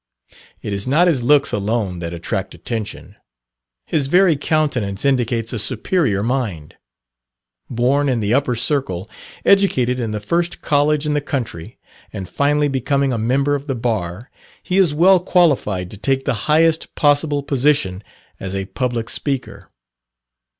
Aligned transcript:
It 0.63 0.73
is 0.73 0.87
not 0.87 1.07
his 1.07 1.21
looks 1.21 1.51
alone 1.51 1.99
that 1.99 2.11
attract 2.11 2.55
attention 2.55 3.17
his 3.85 4.07
very 4.07 4.35
countenance 4.35 5.05
indicates 5.05 5.53
a 5.53 5.59
superior 5.59 6.23
mind. 6.23 6.73
Born 7.69 8.09
in 8.09 8.19
the 8.19 8.33
upper 8.33 8.55
circle, 8.55 9.07
educated 9.45 9.99
in 9.99 10.09
the 10.09 10.19
first 10.19 10.59
College 10.59 11.05
in 11.05 11.13
the 11.13 11.21
country, 11.21 11.77
and 12.11 12.27
finally 12.27 12.67
becoming 12.67 13.13
a 13.13 13.19
member 13.19 13.53
of 13.53 13.67
the 13.67 13.75
Bar, 13.75 14.31
he 14.63 14.79
is 14.79 14.91
well 14.91 15.19
qualified 15.19 15.91
to 15.91 15.97
take 15.97 16.25
the 16.25 16.33
highest 16.49 16.95
possible 16.95 17.43
position 17.43 18.01
as 18.39 18.55
a 18.55 18.65
public 18.65 19.07
speaker. 19.07 19.69